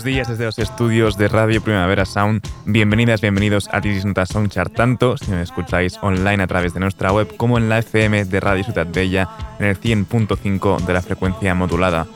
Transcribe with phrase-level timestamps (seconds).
[0.00, 2.40] Buenos días desde los estudios de Radio Primavera Sound.
[2.64, 7.12] Bienvenidas, bienvenidos a Tiris Nota Soundchart, tanto si me escucháis online a través de nuestra
[7.12, 9.28] web como en la FM de Radio Ciudad Bella
[9.58, 12.06] en el 100.5 de la frecuencia modulada.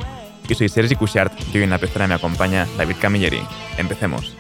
[0.48, 3.42] Yo soy Sergi Cushart y hoy en la pecera me acompaña David Camilleri.
[3.76, 4.34] Empecemos.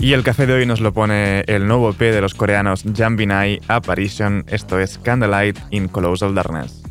[0.00, 3.60] Y el café de hoy nos lo pone el nuevo EP de los coreanos Jambinai
[3.68, 6.85] Apparition, esto es Candlelight in Colossal Darkness.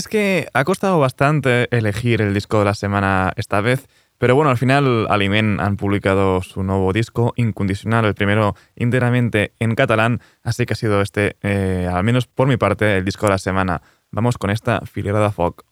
[0.00, 3.86] Es que ha costado bastante elegir el disco de la semana esta vez,
[4.18, 9.74] pero bueno, al final Alimen han publicado su nuevo disco, Incondicional, el primero íntegramente en
[9.74, 13.30] catalán, así que ha sido este, eh, al menos por mi parte, el disco de
[13.30, 13.82] la semana.
[14.10, 15.64] Vamos con esta filera de folk.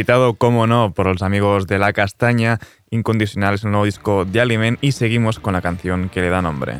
[0.00, 2.58] Editado, como no, por los amigos de La Castaña,
[2.90, 6.42] Incondicional es un nuevo disco de Aliment y seguimos con la canción que le da
[6.42, 6.78] nombre.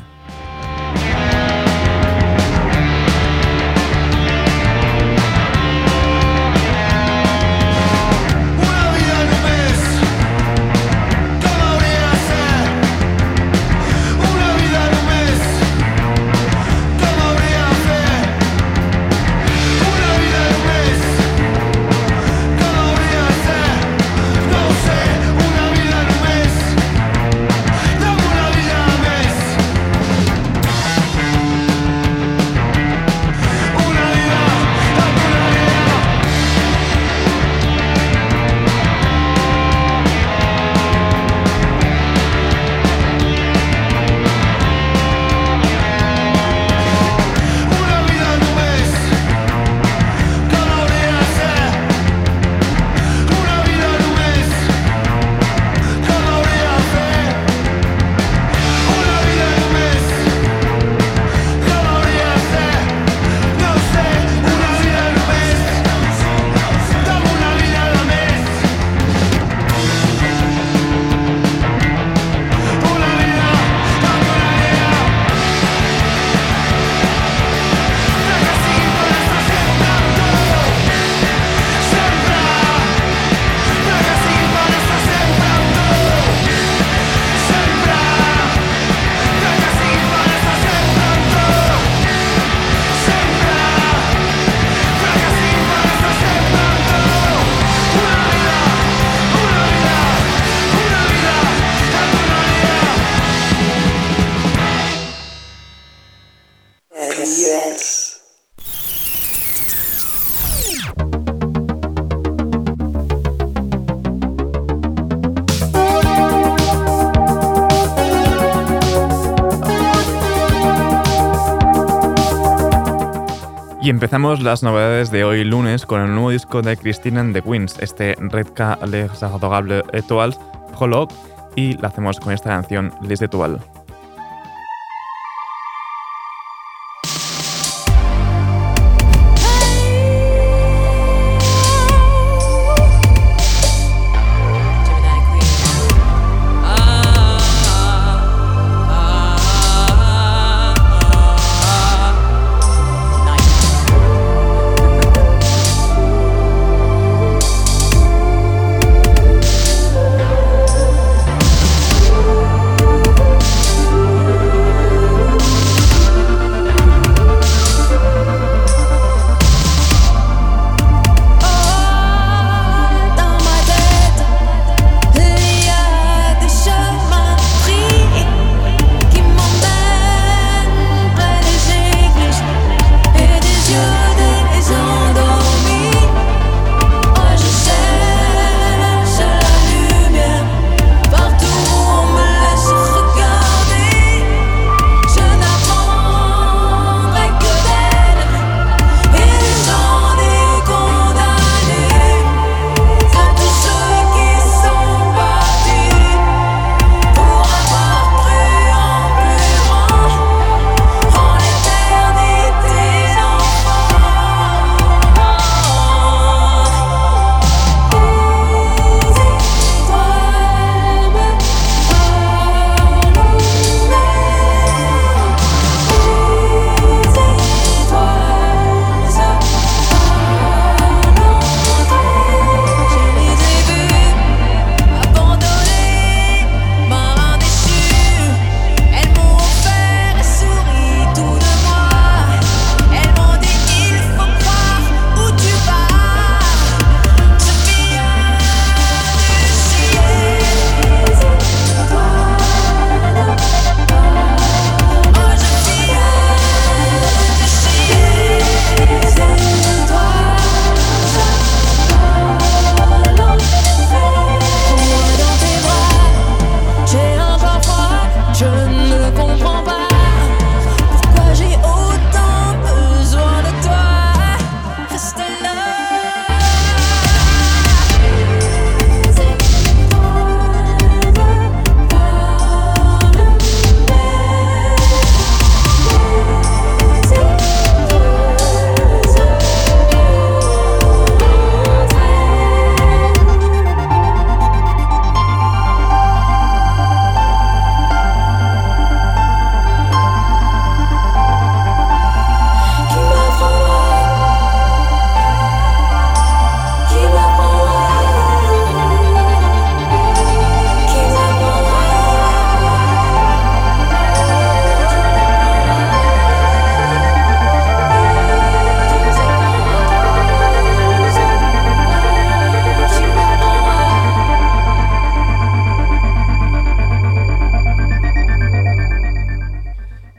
[123.91, 127.77] Empezamos las novedades de hoy lunes con el nuevo disco de Christine and the Queens,
[127.81, 130.39] este Redka Les Adorables Étoiles
[130.79, 131.15] Prologue,
[131.57, 133.80] y lo hacemos con esta canción Les Étoiles.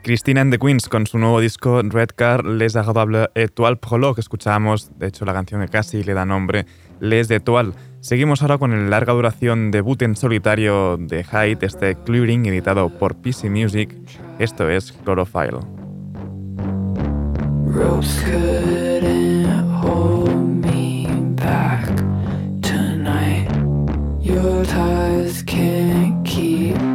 [0.03, 4.20] Cristina and the Queens con su nuevo disco Red Car Les Agradables Étoiles Prologue.
[4.20, 6.65] Escuchamos, de hecho, la canción que casi le da nombre,
[7.00, 7.75] Les Étoiles.
[8.00, 13.15] Seguimos ahora con el larga duración debut en solitario de Hyde, este Clearing, editado por
[13.15, 13.96] PC Music.
[14.39, 15.60] Esto es Chlorophylle.
[24.24, 26.90] Your ties can't keep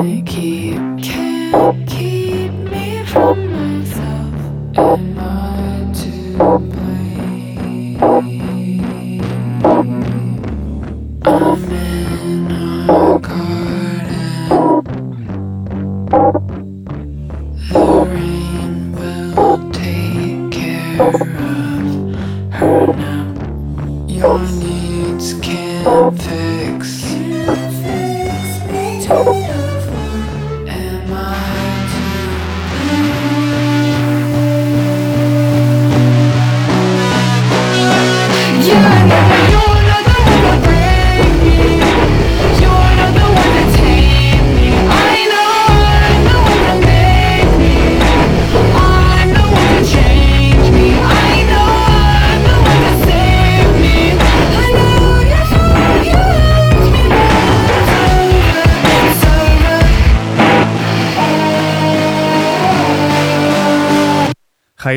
[0.00, 3.61] keep, can't keep me from.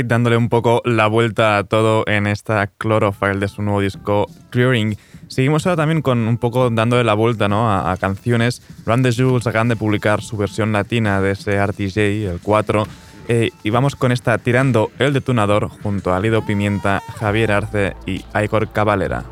[0.06, 4.98] Dándole un poco la vuelta a todo en esta Chlorophylle de su nuevo disco Clearing.
[5.28, 7.72] Seguimos ahora también con un poco dándole la vuelta ¿no?
[7.72, 8.62] a, canciones.
[8.86, 11.98] Run the Jules acaban de publicar su versión latina de ese RTJ,
[12.30, 12.88] el 4.
[13.28, 18.24] Eh, y vamos con esta Tirando el Detonador junto a Lido Pimienta, Javier Arce y
[18.40, 19.26] Igor Cavalera.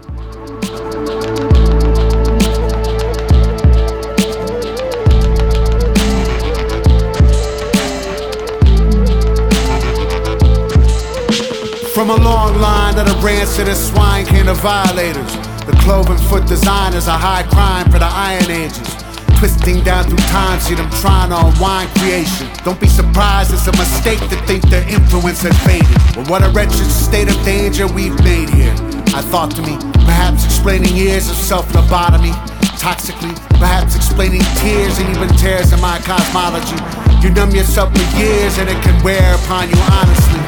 [11.93, 15.31] From a long line of the rancid and swine kind of violators.
[15.69, 18.97] The cloven foot designers are high crime for the Iron Ages.
[19.38, 22.50] Twisting down through time, see them trying to unwind creation.
[22.65, 25.85] Don't be surprised, it's a mistake to think their influence had faded.
[26.17, 28.73] Well, what a wretched state of danger we've made here.
[29.13, 32.33] I thought to me, perhaps explaining years of self lobotomy,
[32.81, 36.73] toxically, perhaps explaining tears and even tears in my cosmology.
[37.21, 40.42] You numb yourself for years and it can wear upon you honestly.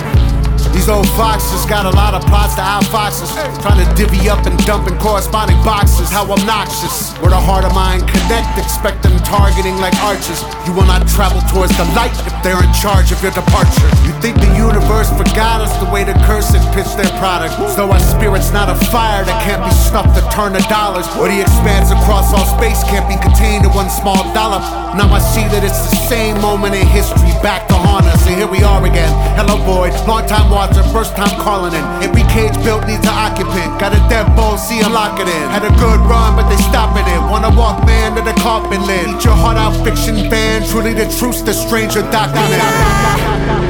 [0.75, 3.31] These old foxes got a lot of plots to outfoxes.
[3.63, 6.11] Trying to divvy up and dump in corresponding boxes.
[6.11, 7.15] How obnoxious.
[7.23, 10.43] Where the heart of mine connect, expect them targeting like archers.
[10.67, 13.87] You will not travel towards the light if they're in charge of your departure.
[14.03, 17.55] You think the universe forgot us the way the cursed pitch their product.
[17.71, 21.07] So our spirit's not a fire that can't be snuffed to turn to dollars.
[21.15, 24.67] Or the expanse across all space can't be contained in one small dollop.
[24.99, 28.27] Now I see that it's the same moment in history back to haunt us.
[28.27, 29.11] And here we are again.
[29.39, 29.95] Hello, void.
[30.03, 31.83] Long time watching watcher, first time calling in.
[32.03, 33.79] Every cage built needs an occupant.
[33.79, 35.49] Got a deadbolt, see him lock it in.
[35.49, 37.19] Had a good run, but they stopping it.
[37.29, 39.07] Wanna walk man to the coffin lid.
[39.07, 40.67] Eat your heart out, fiction fan.
[40.69, 43.64] Truly the truth, the stranger document.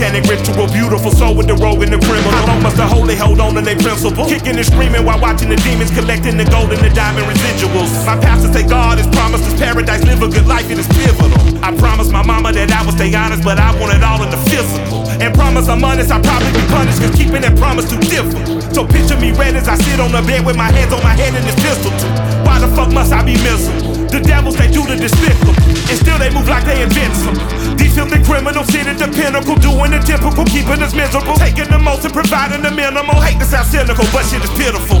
[0.00, 0.66] Satanic ritual.
[0.72, 2.60] Beautiful soul with the rogue and the criminal.
[2.64, 4.24] Must the holy hold on to their principle?
[4.24, 7.92] Kicking and screaming while watching the demons collecting the gold and the diamond residuals.
[8.08, 11.36] My pastor say God has promised us paradise, live a good life, it is pivotal.
[11.60, 14.30] I promised my mama that I would stay honest, but I want it all in
[14.30, 15.04] the physical.
[15.20, 18.72] And promise I'm honest, I'll probably be punished, cause keeping that promise too difficult.
[18.72, 21.12] So picture me red as I sit on the bed with my hands on my
[21.12, 22.12] head and this pistol too.
[22.48, 23.89] Why the fuck must I be miserable?
[24.10, 25.54] The devils, they do the despicable.
[25.86, 27.38] And still they move like they invincible.
[27.78, 31.38] These filthy criminals sit at the pinnacle, doing the typical, keeping us miserable.
[31.38, 33.14] Taking the most and providing the minimal.
[33.22, 34.98] Hate to sound cynical, but shit is pitiful.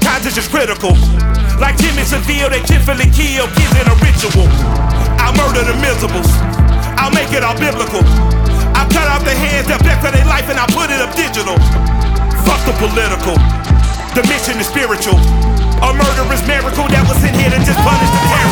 [0.00, 0.96] Times is just critical.
[1.60, 4.48] Like Jimmy Savile, they cheerfully kill kids in a ritual.
[5.20, 6.32] I'll murder the miserables.
[6.96, 8.00] I'll make it all biblical.
[8.72, 11.60] I'll cut off the hands that for their life and I'll put it up digital.
[12.48, 13.36] Fuck the political.
[14.16, 15.20] The mission is spiritual.
[15.82, 18.42] A murderous miracle that was in here to just punish the terror.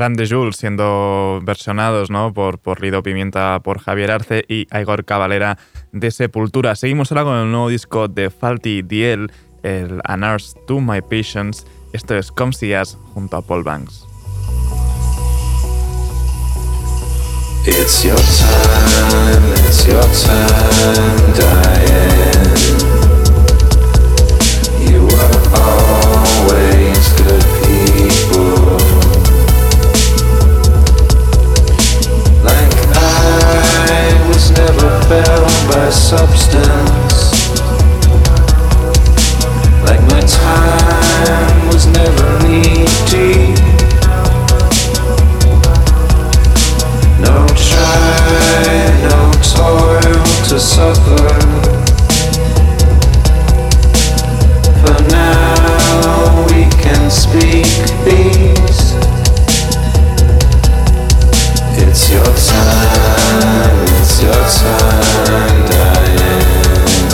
[0.00, 2.32] Rand de Jules siendo versionados ¿no?
[2.32, 5.58] por, por Lido Pimienta, por Javier Arce y Igor Cavalera
[5.92, 6.74] de Sepultura.
[6.74, 9.30] Seguimos ahora con el nuevo disco de Falty Diel,
[9.62, 11.66] el Anars to My Patience.
[11.92, 14.06] Esto es Come See Us junto a Paul Banks.
[35.10, 37.48] Never by substance.
[39.82, 43.54] Like my time was never needy.
[47.20, 47.34] No
[47.66, 48.70] try,
[49.10, 51.28] no toil to suffer.
[54.80, 57.66] For now we can speak
[58.04, 58.94] peace.
[61.82, 63.19] It's your time
[64.22, 67.10] your time, Diane.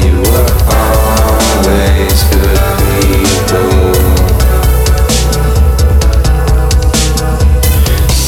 [0.00, 3.68] You were always good people.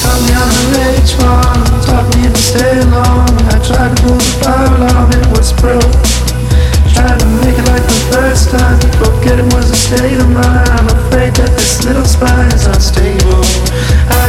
[0.03, 3.31] Caught me on the rage farm, taught me to stay long.
[3.49, 5.96] I tried to pull the fire alarm, it was broke.
[6.92, 10.68] Tried to make it like the first time, forget it was a state of mind.
[10.68, 13.44] I'm afraid that this little spine is unstable.
[14.09, 14.26] I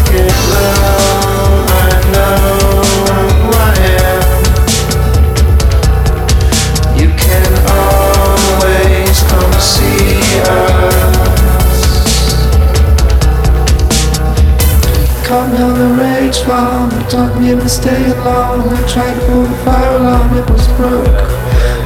[17.09, 21.36] Taught me to stay alone I tried to pull the fire alarm, it was broke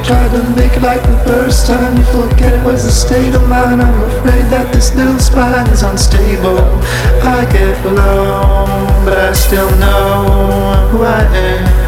[0.04, 1.96] Tried to make it like the first time.
[1.98, 3.82] You forget it was a state of mind.
[3.82, 6.60] I'm afraid that this little spine is unstable.
[7.24, 11.82] I get blown, but I still know who I am.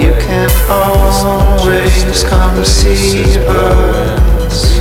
[0.00, 4.80] You can always come see us.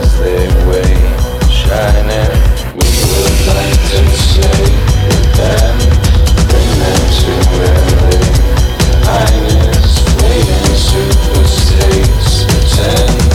[0.00, 0.98] As they wait,
[1.52, 2.48] shining
[3.90, 4.40] to say
[5.36, 5.76] them,
[6.48, 7.77] bring them to where
[10.86, 10.98] to
[11.32, 13.27] the states.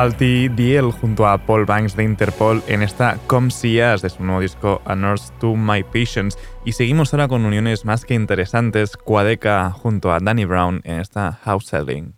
[0.00, 4.24] Palti Diel junto a Paul Banks de Interpol en esta Come See Us de su
[4.24, 6.38] nuevo disco A Nurse to My Patients.
[6.64, 11.32] Y seguimos ahora con uniones más que interesantes, Quadeca junto a Danny Brown en esta
[11.44, 12.14] House Selling.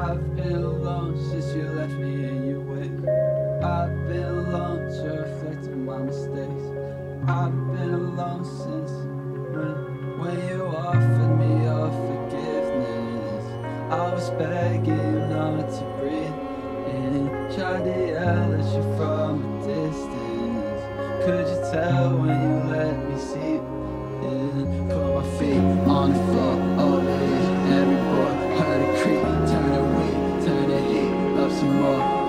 [0.00, 2.90] I've been alone since you left me in your wake.
[3.62, 6.64] I've been alone to reflect on my mistakes.
[7.28, 8.92] I've been alone since
[9.52, 13.44] when, when you offered me your forgiveness.
[13.92, 16.32] I was begging not to breathe
[16.96, 20.82] in Tried to yell at you from a distance.
[21.26, 23.60] Could you tell when you let me see
[24.26, 26.29] in Put my feet on
[31.62, 32.19] you.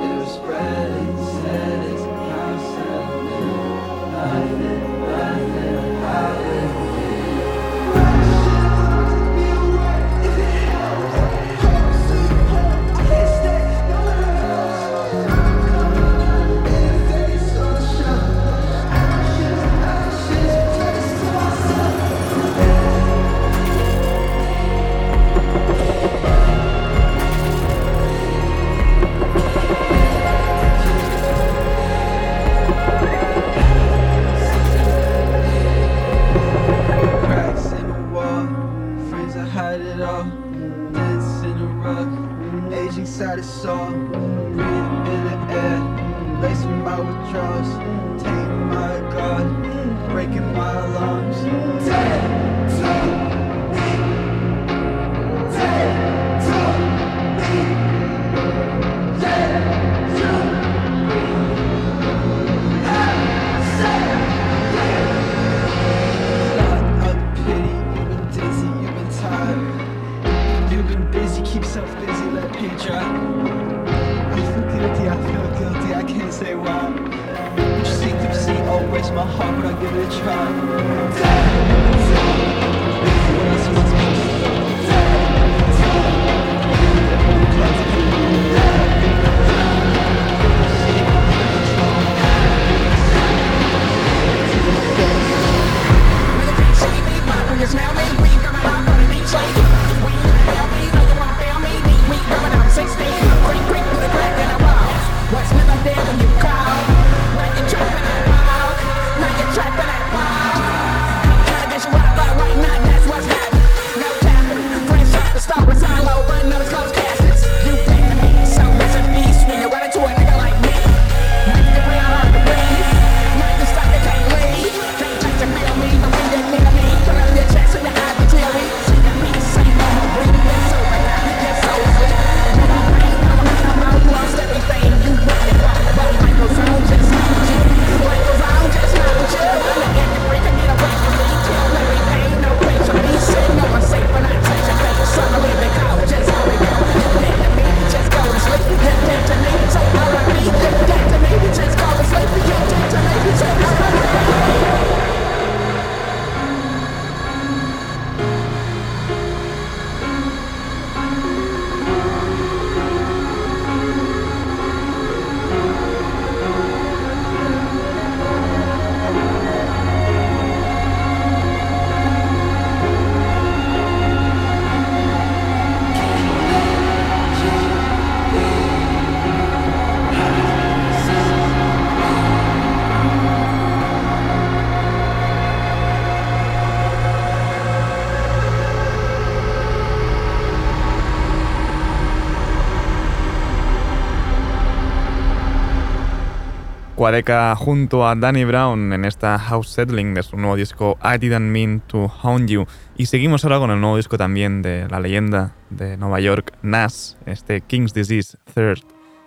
[197.57, 201.81] Junto a Danny Brown en esta House Settling de su nuevo disco I Didn't Mean
[201.87, 202.67] to Hound You.
[202.95, 207.17] Y seguimos ahora con el nuevo disco también de la leyenda de Nueva York, Nas,
[207.25, 208.83] este King's Disease Third.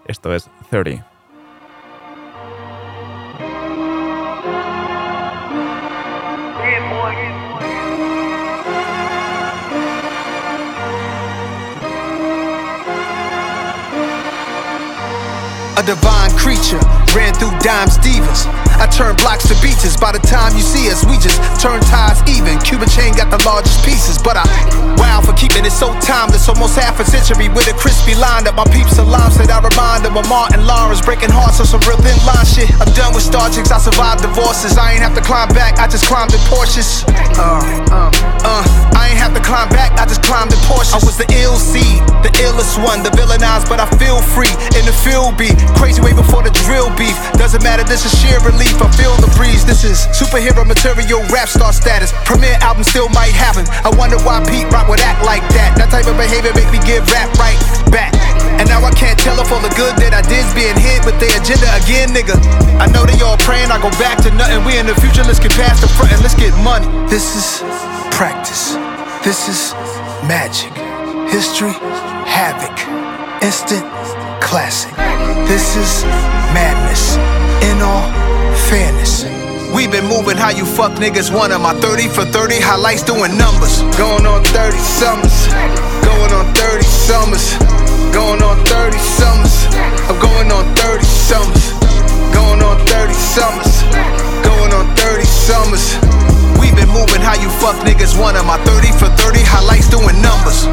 [0.07, 1.14] Esto es 30.
[15.77, 16.81] a divine creature.
[17.15, 18.47] Ran through dimes, divas.
[18.79, 19.95] I turned blocks to beaches.
[19.95, 22.59] By the time you see us, we just turn ties even.
[22.67, 24.47] Cuban chain got the largest pieces, but I
[24.99, 26.51] wow for keeping it so timeless.
[26.51, 30.03] Almost half a century with a crispy line that my peeps alive said I remind
[30.03, 32.67] them of Martin Lawrence breaking hearts on some real thin line shit.
[32.83, 33.71] I'm done with star chicks.
[33.71, 34.75] I survived divorces.
[34.75, 35.79] I ain't have to climb back.
[35.79, 37.07] I just climbed in Porsches.
[37.39, 37.63] Uh,
[37.95, 38.11] uh,
[38.43, 38.65] uh.
[38.99, 39.95] I ain't have to climb back.
[40.03, 40.99] I just climbed in Porsches.
[40.99, 44.85] I was the ill seed, the illest one, the villainized, but I feel free in
[44.85, 45.57] the field beat.
[45.81, 47.17] Crazy way before the drill beef.
[47.41, 48.77] Doesn't matter, this is sheer relief.
[48.81, 49.65] I feel the breeze.
[49.65, 52.13] This is superhero material, rap star status.
[52.29, 53.65] Premiere album still might happen.
[53.83, 55.75] I wonder why Pete Rock would act like that.
[55.81, 57.59] That type of behavior make me give rap right
[57.91, 58.13] back.
[58.61, 61.19] And now I can't tell if all the good that I did's being hit with
[61.19, 62.37] their agenda again, nigga.
[62.79, 64.63] I know they all praying I go back to nothing.
[64.63, 66.87] We in the future, let's get past the front and let's get money.
[67.09, 67.65] This is
[68.15, 68.77] practice.
[69.25, 69.73] This is
[70.29, 70.71] magic.
[71.33, 71.75] History,
[72.27, 72.75] havoc.
[73.43, 73.85] Instant
[74.41, 74.95] classic.
[75.47, 76.05] This is
[76.53, 77.17] madness.
[77.65, 78.09] In all
[78.69, 79.25] fairness.
[79.75, 83.37] We been moving how you fuck niggas one of My 30 for 30 highlights doing
[83.37, 83.83] numbers.
[83.99, 85.51] Going on 30 summers.
[86.07, 87.59] Going on 30 summers.
[88.15, 89.67] Going on 30 summers.
[90.07, 91.75] I'm going on 30 summers.
[92.31, 93.83] Going on 30 summers.
[94.47, 95.99] Going on 30 summers.
[96.63, 100.23] We been moving how you fuck niggas one of My 30 for 30 highlights doing
[100.23, 100.71] numbers.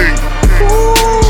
[0.00, 1.29] Ooh.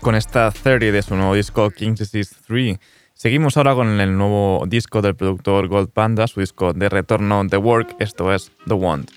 [0.00, 2.80] Con esta 30 de su nuevo disco King Disease 3.
[3.14, 7.58] Seguimos ahora con el nuevo disco del productor Gold Panda, su disco de retorno The
[7.58, 9.12] Work, esto es The Want.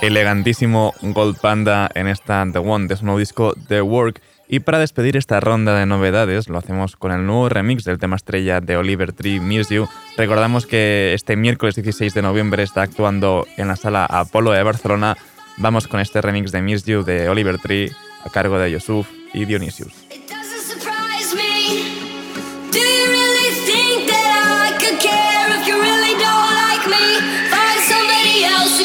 [0.00, 4.20] Elegantísimo Gold Panda en esta The One de su nuevo disco The Work.
[4.48, 8.16] Y para despedir esta ronda de novedades, lo hacemos con el nuevo remix del tema
[8.16, 9.88] estrella de Oliver Tree, Miss You.
[10.16, 15.16] Recordamos que este miércoles 16 de noviembre está actuando en la sala Apolo de Barcelona.
[15.56, 17.92] Vamos con este remix de Miss You de Oliver Tree
[18.24, 19.92] a cargo de Yusuf y Dionysius.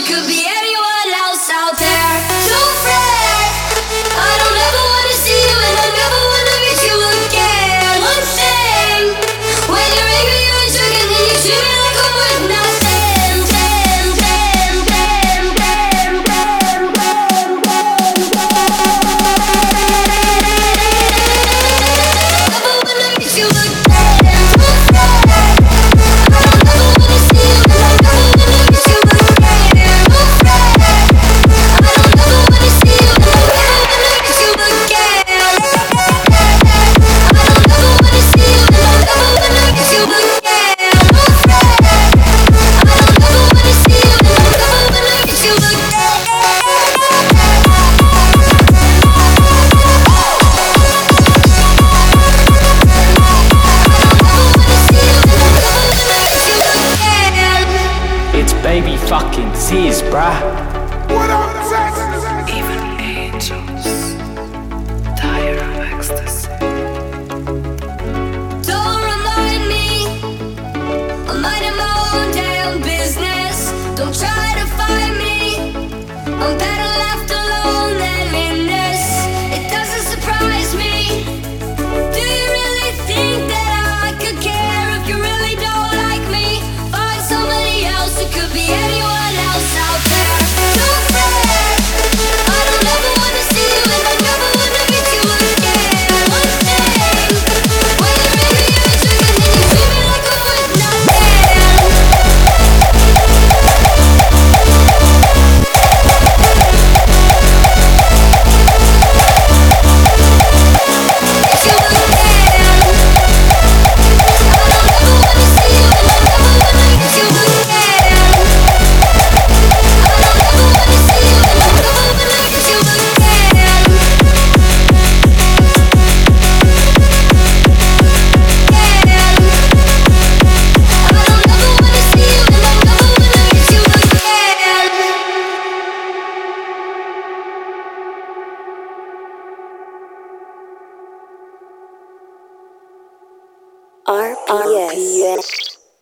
[0.07, 0.54] could be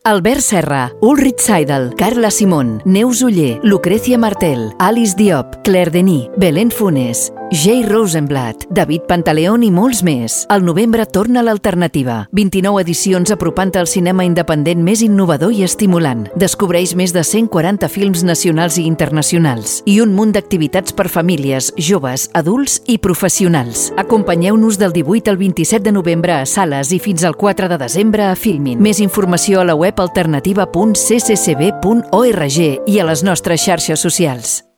[0.06, 6.72] Albert Serra, Ulrich Seidel, Carla Simón, Neus Uller, Lucrecia Martel, Alice Diop, Claire Denis, Belén
[6.72, 10.46] Funes, Jay Rosenblatt, David Pantaleón i molts més.
[10.50, 12.28] Al novembre torna l'alternativa.
[12.34, 16.28] 29 edicions apropant al cinema independent més innovador i estimulant.
[16.39, 22.30] Descobreix més de 140 films nacionals i internacionals i un munt d'activitats per famílies, joves,
[22.34, 23.94] adults i professionals.
[24.02, 28.24] Acompanyeu-nos del 18 al 27 de novembre a sales i fins al 4 de desembre
[28.26, 28.82] a Filmin.
[28.82, 34.72] Més informació a la web alternativa.cccb.org i a les nostres xarxes socials.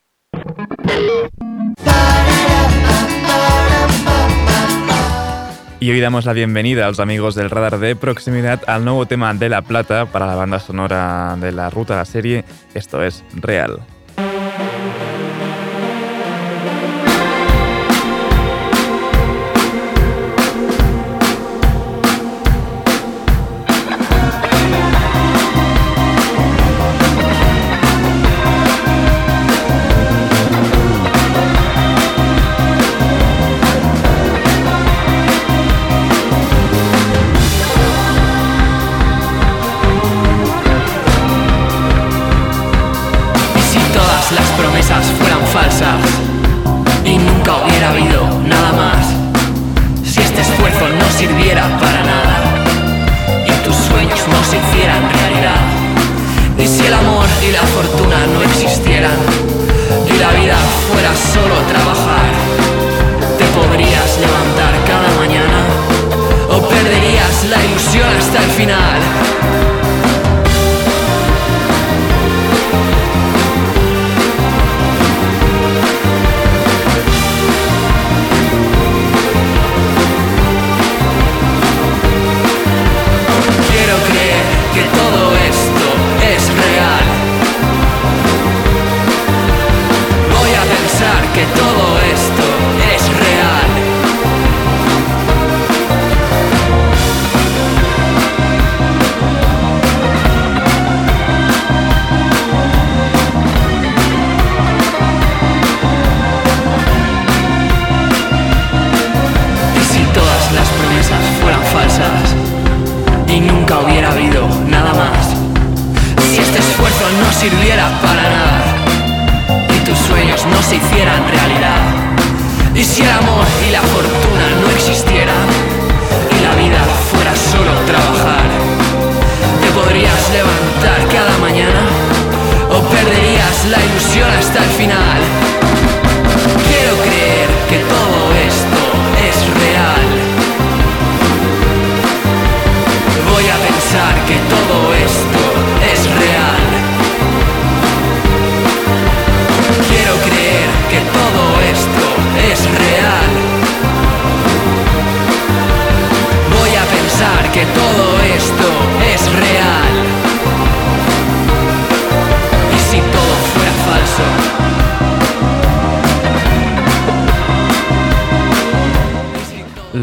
[5.86, 9.32] Y hoy damos la bienvenida a los amigos del radar de proximidad al nuevo tema
[9.34, 12.44] de La Plata para la banda sonora de la ruta de la serie.
[12.74, 13.78] Esto es Real.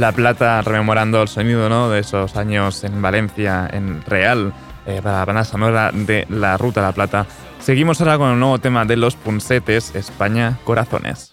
[0.04, 1.90] La Plata rememorando el sonido ¿no?
[1.90, 4.52] de esos años en Valencia, en Real,
[4.86, 7.26] eh, para la banda sonora de La Ruta La Plata.
[7.62, 11.33] Seguimos ahora con el nuevo tema de Los Punsetes, España Corazones.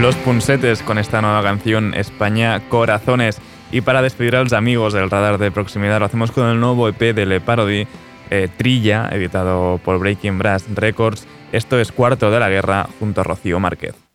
[0.00, 3.38] Los Punsetes con esta nueva canción España Corazones.
[3.72, 6.88] Y para despedir a los amigos del radar de proximidad, lo hacemos con el nuevo
[6.88, 7.86] EP de Le Parody,
[8.30, 11.26] eh, Trilla, editado por Breaking Brass Records.
[11.50, 14.05] Esto es Cuarto de la Guerra junto a Rocío Márquez.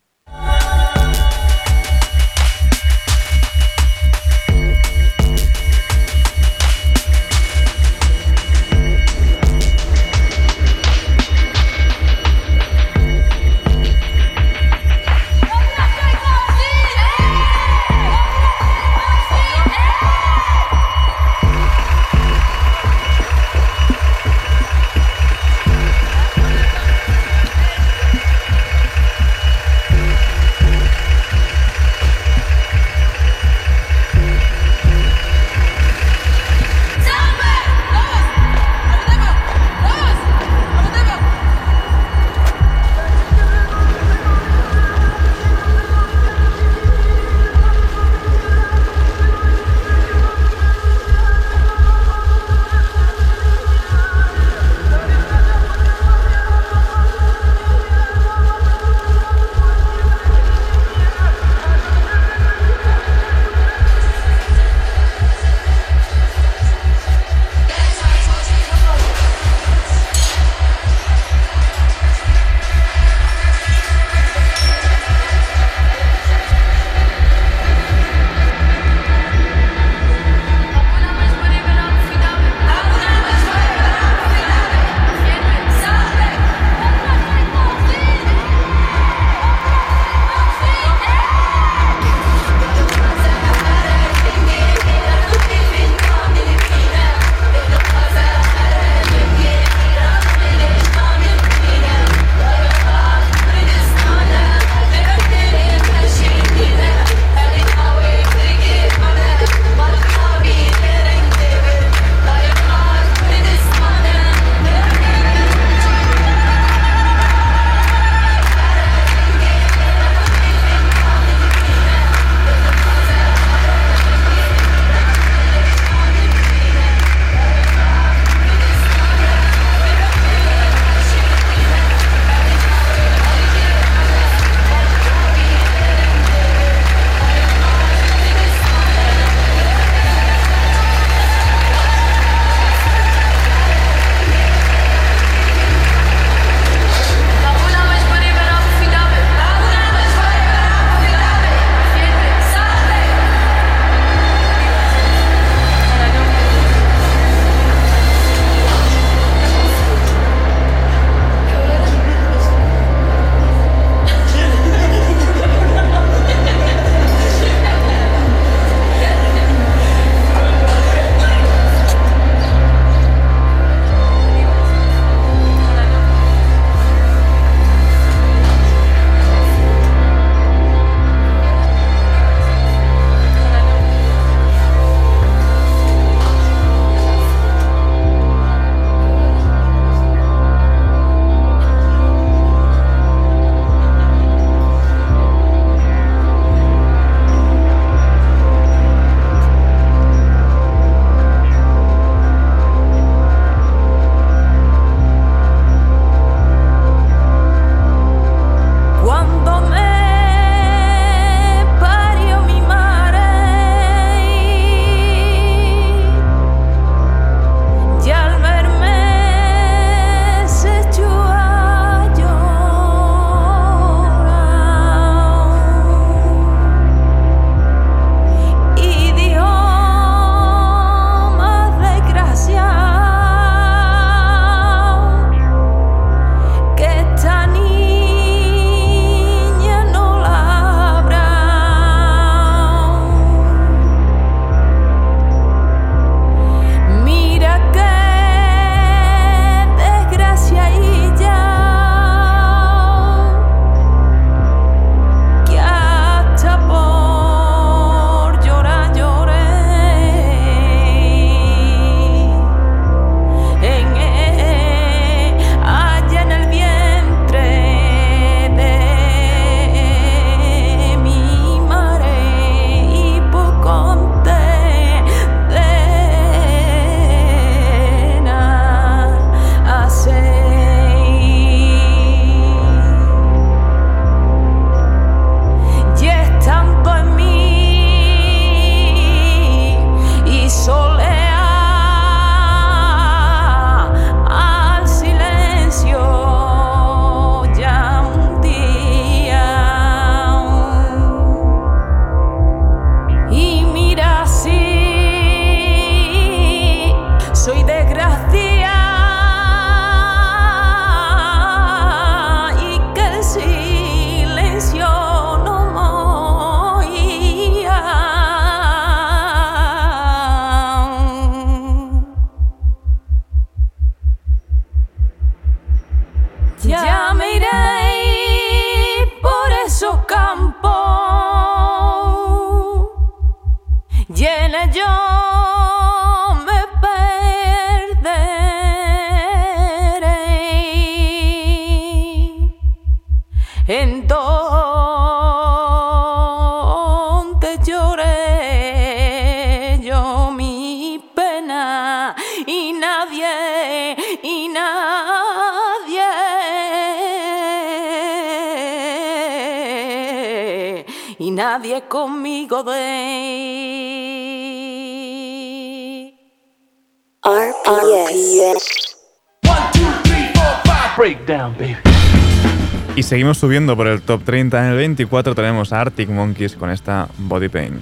[373.12, 374.58] Seguimos subiendo por el top 30.
[374.68, 377.82] En el 24 tenemos a Arctic Monkeys con esta Body Pain.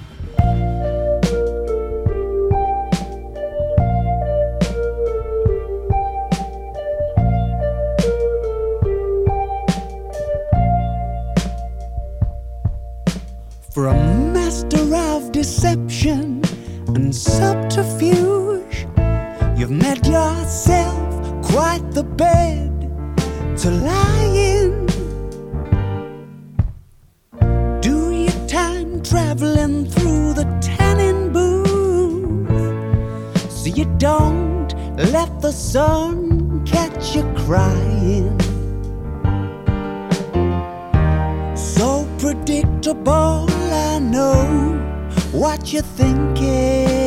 [13.76, 13.94] A
[14.34, 16.42] master of deception
[16.88, 18.84] and subterfuge,
[19.56, 20.98] you've made yourself
[21.40, 22.72] quite the bed
[23.56, 24.59] to lie in.
[29.02, 32.48] Traveling through the tanning booth
[33.50, 34.74] so you don't
[35.12, 38.38] let the sun catch you crying.
[41.56, 44.78] So predictable, I know
[45.32, 46.99] what you're thinking.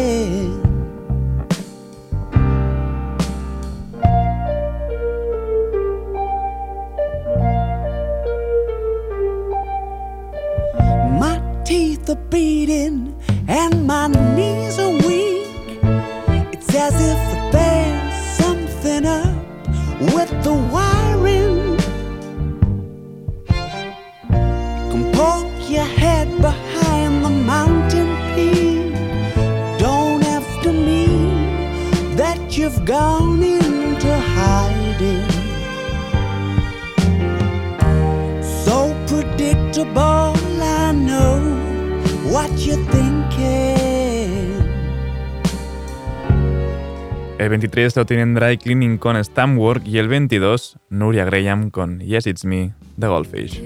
[47.73, 52.45] 23 lo tienen Dry Cleaning con Stamwork y el 22 Nuria Graham con Yes It's
[52.45, 53.59] Me, The Goldfish.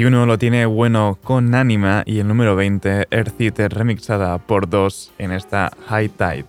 [0.00, 5.12] 21 lo tiene bueno con Anima y el número 20 Earth Eater remixada por dos
[5.18, 6.46] en esta High Tide.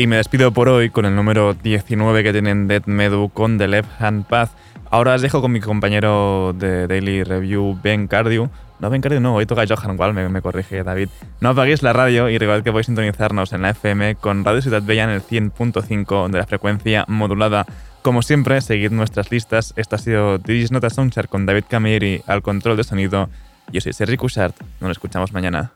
[0.00, 3.68] Y me despido por hoy con el número 19 que tienen Dead Medu con The
[3.68, 4.48] Left Hand Path.
[4.90, 8.48] Ahora os dejo con mi compañero de Daily Review, Ben Cardio.
[8.78, 11.10] No, Ben Cardio no, hoy toca Johan Wall, me, me corrige David.
[11.42, 14.80] No apaguéis la radio y recordad que podéis sintonizarnos en la FM con Radio Ciudad
[14.82, 17.66] Bella en el 100.5 de la frecuencia modulada.
[18.00, 19.74] Como siempre, seguid nuestras listas.
[19.76, 23.28] Esta ha sido Digis Nota Soundchart con David Camilleri al control de sonido.
[23.70, 24.56] Yo soy Sergi Cushart.
[24.80, 25.74] Nos escuchamos mañana.